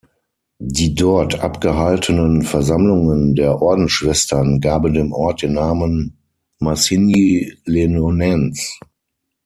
[0.57, 6.17] Die dort abgehaltenen Versammlungen der Ordensschwestern gaben dem Ort den Namen
[6.57, 8.79] "Marcigny-les-Nonnains".